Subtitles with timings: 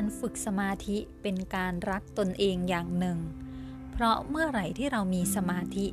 [0.00, 3.18] การฝึกสมาธิเป็นการรักตนเองอย่างหนึ่ง
[3.92, 5.86] เพราะเมื่อไหร่ที่เรามีสมาธิ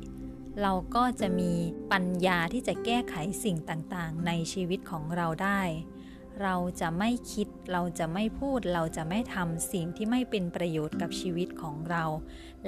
[0.62, 1.52] เราก็จะมี
[1.92, 3.14] ปัญญาที่จะแก้ไข
[3.44, 5.62] สิ่งต่างๆ ในชีวิตของเราได้
[6.42, 12.04] เราจะไม่คิด เราจะไม่พูด เราจะไม่ทำสิ่งที่ไม่เป็นประโยชน์กับชีวิตของเรา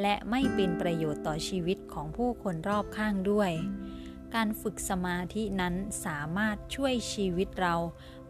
[0.00, 3.52] และไม่เป็นประโยชน์ต่อชีวิตของผู้คนรอบข้างด้วย
[4.34, 5.74] การฝึกสมาธินั้น
[6.04, 7.74] สามารถช่วยชีวิตเรา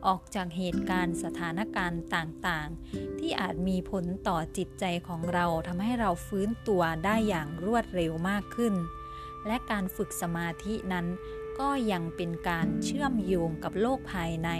[0.06, 8.74] ออกจากเหตุการณ์สถานการณ์ต่างๆ ที่อาจมีผลต่อจิตใจของเราทำให้เราฟื้นตัวได้อย่างรวดเร็วมากขึ้น
[9.46, 11.06] และการฝึกสมาธินั้น
[11.60, 14.50] ก็ยังเป็นการเชื่อมโยงกับโลกภายใน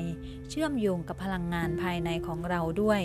[0.50, 3.02] เชื่อมโยงกับพลังงานภายในของเราด้วย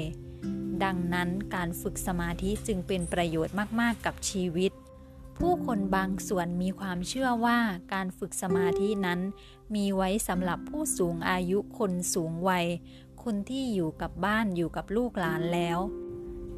[0.84, 4.72] ดังนั้นการฝึกสมาธิจึงเป็นประโยชน์มาก ๆ กับชีวิต
[5.40, 7.60] ผู้คนบางส่วนมีความเชื่อว่า
[7.94, 9.20] การฝึกสมาธินั้น
[9.76, 12.66] มีไว้สำหรับผู้สูงอายุคนสูงวัย
[13.23, 15.80] คนที่อยู่กับบ้านอยู่กับลูกหลานแล้ว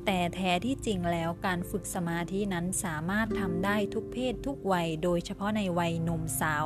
[0.06, 6.66] แต่แท้ที่จริงแล้วการฝึกสมาธินั้นสามารถทำได้ทุกเพศทุกวัย โดยเฉพาะในวัยหนุ่มสาว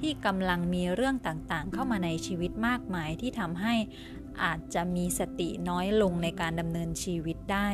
[0.00, 3.74] ที่กำลังมีเรื่องต่างๆ เข้ามาในชีวิตมากมายที่ทำให้
[4.42, 7.68] อาจจะมีสติน้อยลงในการดำเนินชีวิตได้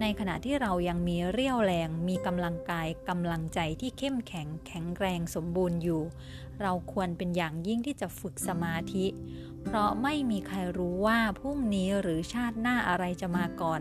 [0.00, 6.02] ในขณะที่เรายังมีเรี่ยวแรง มีกำลังกายกำลังใจที่เข้มแข็งแข็งแรงสมบูรณ์อยู่
[6.62, 9.06] เราควรเป็นอย่างยิ่งที่จะฝึกสมาธิ
[9.70, 13.80] เพราะไม่มีใครรู้ว่าพรุ่งนี้หรือชาติหน้าอะไรจะมาก่อน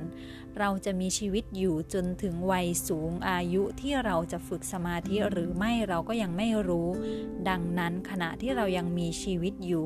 [0.59, 6.89] เราจะมีชีวิตอยู่จนถึงวัยสูงอายุที่เราจะฝึกสมาธิหรือไม่เราก็ยังไม่รู้
[7.49, 9.85] ดังนั้นขณะที่เรายังมีชีวิตอยู่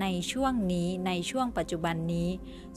[0.00, 2.28] ในช่วงนี้ในช่วงปัจจุบันนี้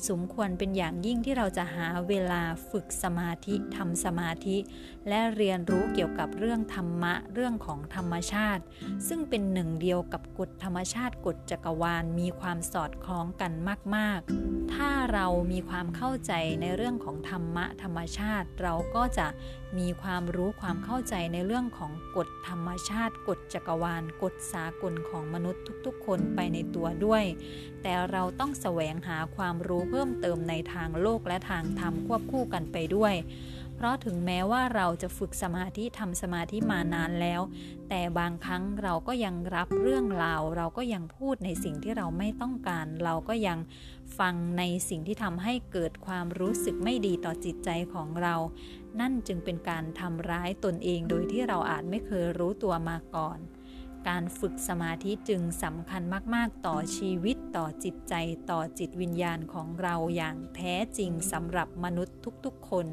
[0.08, 4.58] สมควรเป็นอย่างยิ่งที่เราจะหาเวลาฝึกสมาธิทำสมาธิ
[5.08, 8.64] และเรียนรู้เกี่ยวกับเรื่องธรรมะเรื่องของธรรมชาติ
[9.08, 13.52] ซึ่งเป็นหนึ่งเดียวกับกฎธรรมชาติกฎจักรวาลมีความสอดคล้องกัน
[13.96, 19.28] มาก ๆ ถ้าเรามีความเข้าใจในเรื่องของธรรมะธรรมชาติ เราก็จะ
[19.78, 27.24] มีความรู้ความเข้าใจในเรื่องของกฎธรรมชาติ กฎจักรวาล กฎสากลของมนุษย์ทุกๆ คนไปในตัวด้วย
[27.82, 33.14] แต่เราต้องแสวงหาความรู้เพิ่มเติมในทางโลกและทางธรรมควบคู่กันไปด้วย
[33.82, 37.42] เพราะถึงแม้ว่าเราจะฝึกสมาธิทำสมาธิมานานแล้ว
[37.90, 43.60] แต่บางครั้งเราก็ยังรับเรื่องราว เราก็ยังพูดในสิ่งที่เราไม่ต้องการ เราก็ยัง
[44.20, 48.36] ฟังในสิ่งที่ทำให้เกิดความรู้สึกไม่ดีต่อจิตใจของเรา
[49.00, 53.40] นั่นจึงเป็นการทำร้ายตนเองโดยที่เราอาจไม่เคยรู้ตัวมาก่อน
[54.08, 56.02] การฝึกสมาธิจึงสำคัญ
[56.36, 58.14] มาก ๆ ต่อชีวิตต่อจิตใจ
[58.52, 62.88] ต่อจิตวิญญาณของเราอย่างแท้จริงสำหรับมนุษย์ทุก ๆ คน